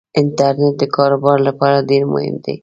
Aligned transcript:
انټرنيټ 0.19 0.73
دکار 0.81 1.09
وبار 1.15 1.39
لپاره 1.47 1.85
ډیرمهم 1.89 2.35
دی 2.45 2.55